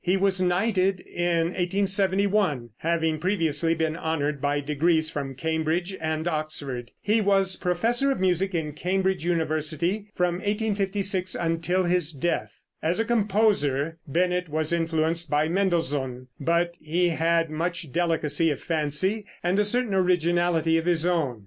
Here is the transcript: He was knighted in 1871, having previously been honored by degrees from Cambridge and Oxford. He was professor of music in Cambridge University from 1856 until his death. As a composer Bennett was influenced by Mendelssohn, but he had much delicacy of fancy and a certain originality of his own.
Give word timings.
He 0.03 0.17
was 0.17 0.41
knighted 0.41 1.01
in 1.01 1.49
1871, 1.53 2.71
having 2.77 3.19
previously 3.19 3.75
been 3.75 3.95
honored 3.95 4.41
by 4.41 4.59
degrees 4.59 5.11
from 5.11 5.35
Cambridge 5.35 5.95
and 6.01 6.27
Oxford. 6.27 6.89
He 6.99 7.21
was 7.21 7.55
professor 7.55 8.09
of 8.11 8.19
music 8.19 8.55
in 8.55 8.73
Cambridge 8.73 9.23
University 9.23 10.09
from 10.15 10.37
1856 10.37 11.35
until 11.35 11.83
his 11.83 12.13
death. 12.13 12.65
As 12.81 12.99
a 12.99 13.05
composer 13.05 13.99
Bennett 14.07 14.49
was 14.49 14.73
influenced 14.73 15.29
by 15.29 15.47
Mendelssohn, 15.47 16.29
but 16.39 16.77
he 16.79 17.09
had 17.09 17.51
much 17.51 17.91
delicacy 17.91 18.49
of 18.49 18.59
fancy 18.59 19.27
and 19.43 19.59
a 19.59 19.63
certain 19.63 19.93
originality 19.93 20.79
of 20.79 20.87
his 20.87 21.05
own. 21.05 21.39